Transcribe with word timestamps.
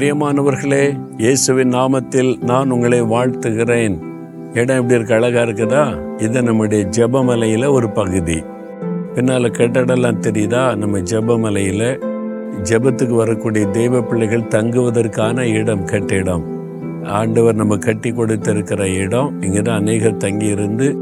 பிரியமானவர்களே 0.00 1.00
இயேசுவின் 1.16 1.70
நாமத்தில் 1.70 2.42
நான் 2.42 2.70
உங்களை 2.70 3.02
வாழ்த்துகிறேன். 3.02 3.98
இடம் 4.54 4.76
எப்படி 4.76 4.94
இருக்கு? 4.94 5.14
அழகா 5.14 5.40
இருக்குதா? 5.40 5.98
இது 6.22 6.42
நம்முடைய 6.42 6.86
ஜெபமலையில 6.96 7.70
ஒரு 7.70 7.90
பகுதி. 7.90 8.34
பின்னால 9.14 9.46
கட்டடெல்லாம் 9.48 10.20
தெரியுதா? 10.20 10.76
நம்ம 10.76 10.98
ஜெபமலையில 10.98 12.00
ஜெபத்துக்கு 12.62 13.16
வரக்கூடிய 13.16 13.66
தெய்வ 13.66 14.00
பிள்ளைகள் 14.00 14.40
தங்குவதற்கான 14.40 15.38
இடம் 15.38 15.84
கட்டிடம் 15.84 16.44
ஆண்டவர் 17.04 17.54
நம்ம 17.54 17.76
கட்டி 17.76 18.12
கொடுத்திருக்கிற 18.12 18.88
இடம் 18.88 19.42
இங்கதான் 19.42 19.74
அநேகர் 19.74 20.16
தங்கி 20.16 20.46
இருந்து 20.46 20.98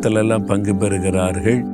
எல்லாம் 0.00 0.44
பங்கு 0.44 0.74
பெறுகிறார்கள். 0.74 1.64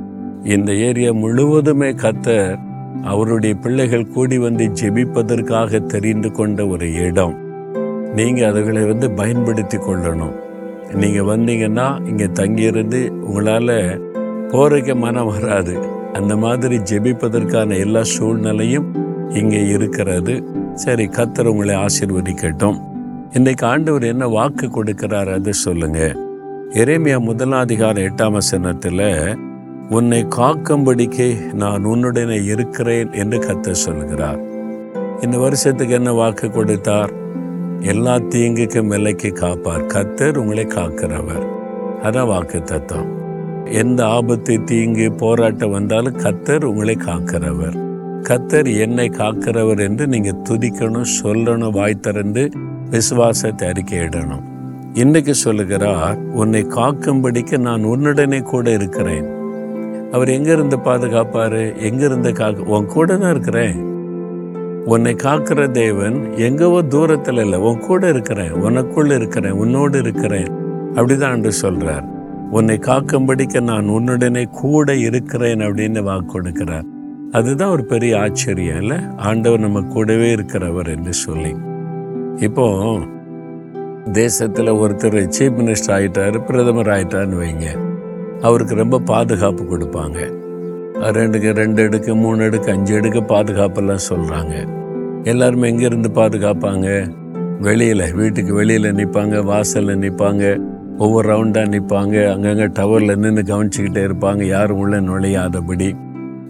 இந்த 0.43 0.73
ஏரியா 0.73 1.11
முழுவதுமே 1.11 1.91
கத்தர் 1.91 2.59
அவருடைய 3.01 3.55
பிள்ளைகள் 3.55 4.07
கூடி 4.07 4.37
வந்து 4.37 4.65
ஜெபிப்பதற்காக 4.65 5.85
தெரிந்து 5.85 6.31
கொண்ட 6.31 6.67
ஒரு 6.67 6.93
இடம். 6.93 7.35
நீங்க 8.15 8.47
அதுகளை 8.47 8.87
வந்து 8.87 9.11
பயன்படுத்தி 9.11 9.77
கொள்ளணும். 9.77 10.35
நீங்க 10.93 11.35
வந்தீங்கன்னா 11.35 12.07
இங்க 12.07 12.27
தங்கியிருந்து 12.27 13.11
உங்களால 13.29 13.99
போறதுக்கு 14.47 14.95
மனம் 14.95 15.25
வராது. 15.25 15.77
அந்த 16.13 16.35
மாதிரி 16.35 16.77
ஜெபிப்பதற்கான 16.77 17.79
எல்லா 17.79 18.03
சூழ்நிலையும் 18.03 18.95
இங்கே 19.29 19.67
இருக்கிறது. 19.67 20.43
சரி 20.73 21.05
கத்தர் 21.05 21.45
உங்களை 21.45 21.75
ஆசிர்வதிக்கட்டும். 21.75 22.79
இன்னைக்கு 23.33 23.65
ஆண்டவர் 23.65 24.03
என்ன 24.03 24.27
வாக்கு 24.27 24.67
கொடுக்கிறார் 24.67 25.33
அது 25.33 25.53
சொல்லுங்க. 25.53 25.99
எரேமியா 26.69 27.17
முதலாதிகார 27.29 28.09
எட்டாம் 28.09 28.31
வசனத்தில் 28.31 29.37
உன்னை 29.89 30.25
காக்கும்படிக்கு 30.25 31.53
நான் 31.53 31.85
உன்னுடனே 31.85 32.45
இருக்கிறேன் 32.45 33.11
என்று 33.11 33.37
கத்த 33.37 33.71
சொல்கிறார் 33.71 34.37
இந்த 35.21 35.37
வருஷத்துக்கு 35.37 35.93
என்ன 35.93 36.11
வாக்கு 36.11 36.49
கொடுத்தார்? 36.49 37.11
எல்லா 37.79 38.15
தீங்குக்கும் 38.15 38.87
விலைக்கு 38.87 39.31
காப்பார். 39.31 39.85
கத்தர் 39.85 40.35
உங்களை 40.35 40.65
காக்கிறவர். 40.65 41.45
அதான் 42.03 42.27
வாக்கு 42.27 42.63
தத்துவம். 42.63 43.11
எந்த 43.71 44.05
ஆபத்து 44.05 44.63
தீங்கு 44.63 45.11
போராட்டம் 45.11 45.69
வந்தாலும் 45.69 46.17
கத்தர் 46.17 46.63
உங்களை 46.63 46.95
காக்கிறவர். 46.95 47.73
கத்தர் 48.21 48.77
என்னை 48.77 49.09
காக்கிறவர் 49.09 49.79
என்று 49.79 50.07
நீங்கள் 50.07 50.41
துதிக்கணும் 50.49 51.13
சொல்லணும் 51.23 51.71
வாய் 51.71 51.99
திறந்து 51.99 52.49
விசுவாசத்தை 52.89 53.67
அறிக்கையிடணும் 53.67 54.43
இன்னைக்கு 54.93 55.33
சொல்லுகிறார் 55.33 56.17
உன்னை 56.17 56.61
காக்கும்படிக்கு 56.61 57.57
நான் 57.57 57.83
உன்னுடனே 57.83 58.41
கூட 58.41 58.71
இருக்கிறேன். 58.71 59.32
அவர் 60.13 60.27
எங்கேருந்து 60.27 60.77
பாதுகாப்பார்? 60.83 61.53
பாதுகாப்பாரு 61.53 61.77
எங்க 61.77 62.31
காக்க 62.31 62.63
உன் 62.63 62.85
கூட 62.85 63.17
தான் 63.17 63.31
இருக்கிறேன். 63.31 63.83
உன்னை 64.85 65.13
காக்கிற 65.13 65.71
தேவன் 65.71 66.31
எங்கவோ 66.35 66.87
தூரத்தில் 66.87 67.37
இல்லை. 67.37 67.59
உன் 67.59 67.79
கூட 67.79 68.09
இருக்கிறேன். 68.09 68.53
உனக்குள்ள 68.53 69.15
இருக்கிறேன். 69.15 69.51
உன்னோடு 69.51 69.99
இருக்கிறேன். 69.99 70.47
அப்படிதான் 70.93 71.31
என்று 71.31 71.51
சொல்றார். 71.61 72.03
உன்னை 72.51 72.77
காக்கும்படிக்க 72.77 73.61
நான் 73.61 73.89
உன்னுடனே 73.89 74.45
கூட 74.45 74.95
இருக்கிறேன் 74.95 75.59
அப்படின்னு 75.59 76.03
வாக்கு 76.03 76.41
கொடுக்கிறார். 76.41 76.83
அதுதான் 77.31 77.69
ஒரு 77.69 77.85
பெரிய 77.85 78.19
ஆச்சரியம் 78.19 78.81
இல்லை? 78.81 78.97
ஆண்டவர் 79.17 79.59
நம்ம 79.59 79.81
கூடவே 79.81 80.35
இருக்கிறவர் 80.35 80.95
என்று 80.95 81.13
சொல்லி. 81.13 81.55
இப்போ 82.37 82.97
தேசத்தில் 84.11 84.71
ஒருத்தர் 84.71 85.29
சீஃப் 85.39 85.59
மினிஸ்டர் 85.59 85.87
ஆயிட்டாரு 85.87 86.45
பிரதமர் 86.45 86.87
ஆயிட்டாருன்னு 86.87 87.43
வைங்க. 87.43 87.91
அவருக்கு 88.47 88.75
ரொம்ப 88.75 88.99
பாதுகாப்பு 89.11 89.63
கொடுப்பாங்க. 89.63 90.19
ரெண்டுக்கு 91.17 91.49
ரெண்டு 91.61 91.83
அடுக்கு 91.87 92.11
மூணு 92.15 92.43
அடுக்கு 92.47 92.69
அஞ்சு 92.71 92.93
அடுக்கு 92.97 93.21
பாதுகாப்பெல்லாம் 93.31 94.05
சொல்கிறாங்க 94.09 94.53
எல்லாருமே 95.31 95.65
எங்கேருந்து 95.71 96.09
பாதுகாப்பாங்க? 96.19 96.87
வெளியில் 97.67 98.05
வீட்டுக்கு 98.19 98.53
வெளியில் 98.53 98.95
நிற்பாங்க 98.99 99.35
வாசலில் 99.49 100.01
நிற்பாங்க 100.03 100.43
ஒவ்வொரு 101.03 101.25
ரவுண்டாக 101.31 101.71
நிற்பாங்க 101.73 102.15
அங்கங்கே 102.31 102.67
டவரில் 102.79 103.21
நின்று 103.23 103.43
கவனிச்சிக்கிட்டே 103.51 104.01
இருப்பாங்க 104.07 104.41
யாரும் 104.55 104.81
உள்ளே 104.83 104.99
நுழையாதபடி. 105.07 105.87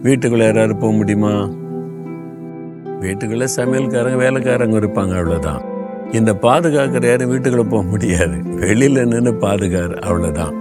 வீட்டுக்குள்ளே 0.06 0.46
யாராவது 0.48 0.74
போக 0.76 0.92
முடியுமா? 0.96 1.34
வீட்டுக்குள்ளே 3.04 3.48
சமையல்காரங்க 3.56 4.18
வேலைக்காரங்க 4.24 4.76
இருப்பாங்க 4.82 5.14
அவ்வளோதான் 5.20 5.62
இந்த 6.12 6.32
பாதுகாக்கிற 6.42 7.06
யாரும் 7.12 7.32
வீட்டுக்குள்ளே 7.34 7.68
போக 7.70 7.84
முடியாது. 7.92 8.36
வெளியில் 8.64 9.08
நின்று 9.14 9.34
பாதுகாரு 9.46 9.96
அவ்வளோதான் 10.08 10.54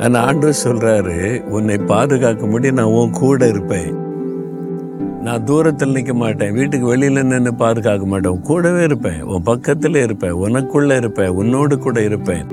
அந்த 0.00 0.20
ஆண்டவர் 0.20 0.62
சொல்றாரு 0.64 1.46
உன்னை 1.46 1.78
பாதுகாக்க 1.78 2.46
முடியும் 2.46 2.74
நான் 2.74 2.84
உன் 2.84 3.10
கூட 3.10 3.48
இருப்பேன். 3.48 4.06
நான் 5.22 5.44
தூரத்தில் 5.44 5.92
நிற்க 5.92 6.14
மாட்டேன் 6.14 6.52
வீட்டுக்கு 6.52 6.86
வெளியில் 6.86 7.26
நின்று 7.26 7.54
பாதுகாக்க 7.54 8.06
மாட்டேன். 8.06 8.32
உன் 8.32 8.40
கூடவே 8.40 8.82
இருப்பேன் 8.82 9.22
உன் 9.22 9.42
பக்கத்தில் 9.42 9.94
இருப்பேன் 9.94 10.32
உனக்குள்ள 10.32 10.96
இருப்பேன் 10.96 11.28
உன்னோடு 11.28 11.78
கூட 11.78 12.02
இருப்பேன். 12.02 12.46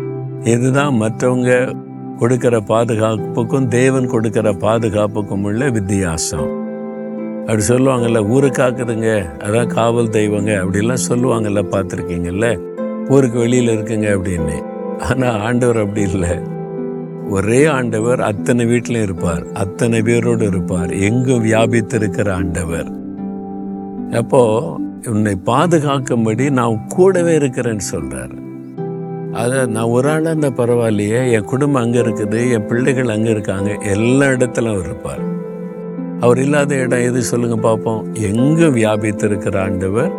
இதுதான் 0.44 0.94
மற்றவங்க 0.94 1.76
கொடுக்கிற 2.18 2.60
பாதுகாப்புக்கும் 2.60 3.68
தேவன் 3.68 4.08
கொடுக்கிற 4.08 4.52
பாதுகாப்புக்கும் 4.52 5.44
உள்ள 5.44 5.70
வித்தியாசம். 5.70 6.50
அப்படி 7.40 7.64
சொல்லுவாங்கல்ல 7.68 8.30
ஊரை 8.30 8.50
காக்குதுங்க 8.50 9.10
அதான் 9.40 9.68
காவல் 9.68 10.10
தெய்வங்க. 10.10 10.52
அப்படிலாம் 10.64 11.06
சொல்லுவாங்கல்ல 11.10 11.64
பார்த்துருக்கீங்கல்ல 11.72 12.48
ஊருக்கு 13.10 13.40
வெளியில் 13.40 13.74
இருக்குங்க 13.78 14.10
அப்படின்னு. 14.18 14.58
ஆனால் 15.10 15.40
ஆண்டவர் 15.40 15.78
அப்படி 15.78 16.02
இல்லை. 16.12 16.54
ஒரே 17.30 17.66
ஆண்டவர் 17.66 18.22
அத்தனை 18.22 18.66
வீட்டிலும் 18.66 19.02
இருப்பார். 19.02 19.52
அத்தனை 19.54 20.02
பேரோடு 20.02 20.46
இருப்பார். 20.46 20.92
எங்கும் 20.92 21.46
வியாபித்திருக்கிற 21.46 22.32
ஆண்டவர்? 22.32 22.92
அப்போ 24.12 24.64
உன்னை 25.08 25.36
பாதுகாக்கும்படி 25.46 26.50
நான் 26.50 26.88
கூடவே 26.88 27.38
இருக்கிறேன்னு 27.38 27.80
சொல்றார். 27.94 28.44
அதை 29.32 29.66
நான் 29.66 29.86
ஒரு 29.86 30.10
ஆளாக 30.10 30.30
இருந்த 30.30 30.50
பரவாயில்லையே 30.50 31.32
என் 31.32 31.44
குடும்பம் 31.44 31.82
அங்கே 31.82 32.00
இருக்குது 32.00 32.52
என் 32.52 32.66
பிள்ளைகள் 32.66 33.10
அங்கே 33.10 33.30
இருக்காங்க 33.30 33.74
எல்லா 33.74 34.26
இடத்துலும் 34.26 34.74
அவர் 34.74 34.86
இருப்பார். 34.86 35.20
அவர் 36.20 36.38
இல்லாத 36.38 36.76
இடம் 36.76 37.00
எது 37.00 37.22
சொல்லுங்க 37.22 37.56
பார்ப்போம் 37.56 38.14
எங்கு 38.14 38.66
வியாபித்திருக்கிற 38.66 39.58
ஆண்டவர்? 39.58 40.12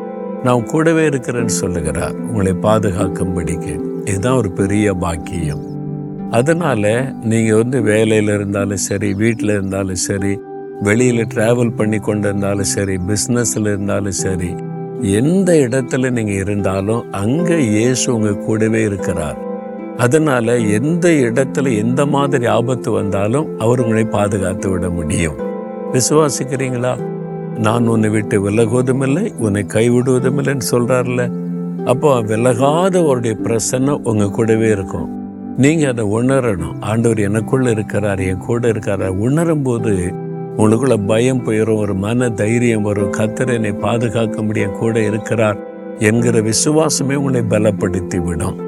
நான் 0.42 0.64
கூடவே 0.64 1.08
இருக்கிறேன்னு 1.08 1.44
சொல்லுகிறார். 1.44 2.14
உங்களை 2.14 2.52
பாதுகாக்கும்படிக்கு. 2.52 3.80
இதுதான் 4.04 4.36
ஒரு 4.36 4.50
பெரிய 4.50 4.94
பாக்கியம். 4.94 5.75
அதனால் 6.30 7.14
நீங்கள் 7.22 7.56
வந்து 7.56 7.82
வேலையில் 7.82 8.28
இருந்தாலும் 8.28 8.76
சரி 8.76 9.14
வீட்டில் 9.14 9.48
இருந்தாலும் 9.48 9.94
சரி 9.94 10.38
வெளியில் 10.82 11.30
ட்ராவல் 11.34 11.76
பண்ணி 11.76 11.98
கொண்டு 11.98 12.28
இருந்தாலும் 12.28 12.64
சரி 12.64 12.96
பிஸ்னஸில் 12.96 13.66
இருந்தாலும் 13.66 14.12
சரி 14.12 14.54
எந்த 15.02 15.52
இடத்துல 15.52 16.10
நீங்கள் 16.10 16.34
இருந்தாலும் 16.34 17.10
அங்கே 17.10 17.56
இயேசு 17.56 18.14
உங்கள் 18.14 18.38
கூடவே 18.38 18.82
இருக்கிறார். 18.82 19.36
அதனால் 19.96 20.48
எந்த 20.48 21.08
இடத்துல 21.08 21.76
எந்த 21.76 22.06
மாதிரி 22.06 22.46
ஆபத்து 22.46 22.90
வந்தாலும் 22.90 23.58
அவர் 23.58 23.80
உங்களை 23.80 24.04
பாதுகாத்து 24.04 24.70
விட 24.70 24.90
முடியும். 24.90 25.36
விசுவாசிக்கிறீங்களா? 25.92 26.98
நான் 27.58 27.86
உன்னை 27.86 28.10
விட்டு 28.10 28.50
விலகுவதுமில்லை 28.50 29.34
உன்னை 29.38 29.66
கைவிடுவதுமில்லைன்னு 29.74 30.70
சொல்கிறார்ல 30.70 31.30
அப்போ 31.84 32.20
விலகாத 32.20 32.98
அவருடைய 32.98 33.36
பிரசன்னம் 33.42 34.02
உங்கள் 34.02 34.30
கூடவே 34.30 34.68
இருக்கும். 34.68 35.25
நீங்கள் 35.56 35.88
அதை 35.88 36.04
உணரணும். 36.04 36.80
ஆண்டவர் 36.80 37.18
எனக்குள்ளே 37.18 37.70
இருக்கிறார் 37.70 38.20
என் 38.20 38.38
கூட 38.38 38.68
இருக்கிறார். 38.68 39.08
உணரும் 39.08 39.62
போது 39.62 40.14
உங்களுக்குள்ள 40.56 41.06
பயம் 41.06 41.44
போயிடும் 41.44 41.76
ஒரு 41.76 41.94
மன 41.94 42.28
தைரியம் 42.30 42.82
வரும். 42.82 43.12
கத்தர் 43.12 43.52
என்னை 43.52 43.72
பாதுகாக்க 43.72 44.42
முடியும் 44.42 44.72
கூட 44.72 45.00
இருக்கிறார் 45.00 45.58
என்கிற 45.98 46.40
விசுவாசமே 46.40 47.14
உங்களை 47.14 47.42
பலப்படுத்தி 47.42 48.24
விடும் 48.24 48.64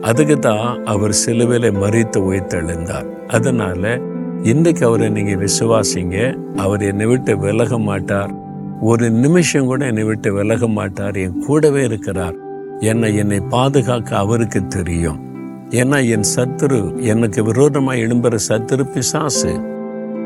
அதுக்கு 0.00 0.38
தான் 0.38 0.84
அவர் 0.84 1.14
சிலுவையில 1.26 1.66
மறித்து 1.82 2.18
உயிர்த்தெழுந்தார். 2.18 3.08
அதனால 3.26 4.00
இன்றைக்கு 4.42 4.86
அவரை 4.86 5.08
நீங்கள் 5.08 5.48
விசுவாசிங்க. 5.48 6.38
அவர் 6.56 6.82
என்னை 6.82 7.06
விட்டு 7.06 7.38
விலக 7.38 7.78
மாட்டார். 7.78 8.32
ஒரு 8.80 9.10
நிமிஷம் 9.10 9.66
கூட 9.66 9.86
என்னை 9.86 10.04
விட்டு 10.04 10.32
விலக 10.32 10.68
மாட்டார். 10.68 11.16
என் 11.16 11.44
கூடவே 11.46 11.84
இருக்கிறார். 11.84 12.34
என்னை 12.78 13.16
என்னை 13.16 13.40
பாதுகாக்க 13.40 14.16
அவருக்கு 14.16 14.66
தெரியும். 14.66 15.31
ஏன்னா 15.72 16.08
என் 16.08 16.26
சத்துரு 16.36 17.02
எனக்கு 17.02 17.44
விரோதமாய் 17.44 18.02
எழும்புற 18.02 18.38
சத்துரு 18.48 18.84
பிசாசு. 18.92 19.52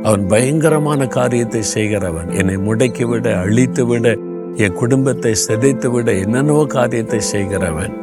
அவன் 0.03 0.27
பயங்கரமான 0.27 1.07
காரியத்தை 1.07 1.63
செய்கிறவன். 1.63 2.29
என்னை 2.31 2.57
முடக்கி 2.57 3.05
விட 3.09 3.39
அழித்து 3.39 3.87
விட 3.87 4.17
என் 4.55 4.73
குடும்பத்தை 4.73 5.33
சிதைத்து 5.49 5.91
விட 5.91 6.13
என்னென்னவோ 6.13 6.67
காரியத்தை 6.67 7.21
செய்கிறவன். 7.21 7.95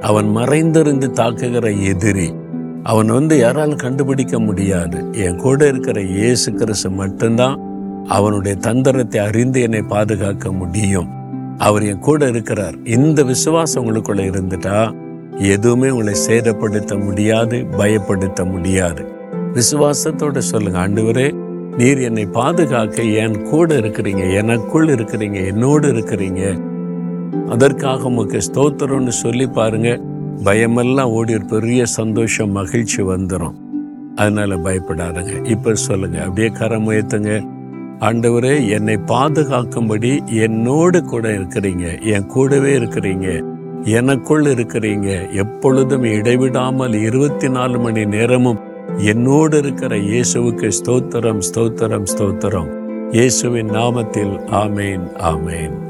அவன் 0.00 0.28
மறைந்திருந்து 0.28 1.10
தாக்குகிற 1.10 1.84
எதிரி. 1.84 2.34
அவன் 2.82 3.06
வந்து 3.06 3.38
யாராலும் 3.38 3.76
கண்டுபிடிக்க 3.76 4.38
முடியாது. 4.38 5.04
என் 5.12 5.36
கூட 5.36 5.66
இருக்கிற 5.66 6.00
இயேசு 6.00 6.52
கிறிஸ்து 6.52 6.90
மட்டும்தான் 6.90 7.60
அவனுடைய 8.06 8.56
தந்திரத்தை 8.56 9.20
அறிந்து 9.20 9.60
என்னை 9.60 9.82
பாதுகாக்க 9.82 10.52
முடியும். 10.52 11.08
அவர் 11.58 11.82
என் 11.82 11.98
கூட 11.98 12.28
இருக்கிறார். 12.28 12.74
இந்த 12.84 13.22
விசுவாசம் 13.22 13.82
உங்களுக்குள்ள 13.82 14.22
இருந்துட்டா? 14.30 14.92
எதுவுமே 15.40 15.90
உங்களை 15.90 16.14
சேதப்படுத்த 16.26 17.04
முடியாது 17.04 17.66
பயப்படுத்த 17.78 18.50
முடியாது. 18.50 19.04
விசுவாசத்தோட 19.54 20.38
சொல்லுங்க 20.38 20.88
ஆண்டவரே 20.88 21.32
நீர் 21.76 21.98
என்னை 21.98 22.26
பாதுகாக்க 22.26 23.02
என் 23.02 23.42
கூட 23.42 23.74
இருக்கிறீங்க 23.74 24.32
எனக்குள் 24.32 24.86
இருக்கிறீங்க 24.86 25.46
என்னோடு 25.46 25.92
இருக்கிறீங்க. 25.92 26.60
அதற்காக 27.48 28.02
உமக்கு 28.02 28.38
ஸ்தோத்திரம்னு 28.52 29.08
சொல்லி 29.08 29.46
பாருங்க 29.46 30.00
பயமெல்லாம் 30.44 31.08
ஓடி 31.08 31.34
ஒரு 31.34 31.44
பெரிய 31.44 31.84
சந்தோஷம் 31.84 32.50
மகிழ்ச்சி 32.50 33.02
வந்துடும் 33.02 33.54
அதனால 34.14 34.56
பயப்படாதுங்க. 34.56 35.46
இப்ப 35.46 35.74
சொல்லுங்க 35.74 36.22
அப்படியே 36.22 36.48
கரம் 36.48 36.90
உயர்த்துங்க. 36.90 37.46
ஆண்டவரே 38.00 38.68
என்னை 38.68 38.96
பாதுகாக்கும்படி 38.96 40.24
என்னோடு 40.24 41.04
கூட 41.04 41.28
இருக்கிறீங்க 41.28 42.02
என் 42.02 42.26
கூடவே 42.26 42.78
இருக்கிறீங்க. 42.78 43.49
எனக்குள் 43.84 44.42
இருக்கிறீங்க. 44.42 45.30
எப்பொழுதும் 45.30 46.02
இடைவிடாமல் 46.02 46.92
இருபத்தி 46.92 47.48
நாலு 47.48 47.78
மணி 47.78 48.04
நேரமும் 48.04 48.58
என்னோடு 48.96 49.58
இருக்கிற 49.58 49.96
இயேசுவுக்கு 49.96 50.70
ஸ்தோத்திரம் 50.84 51.40
ஸ்தோத்திரம் 51.54 52.04
ஸ்தோத்திரம். 52.16 52.68
இயேசுவின் 53.10 53.70
நாமத்தில் 53.70 54.40
ஆமேன் 54.50 55.06
ஆமேன். 55.18 55.89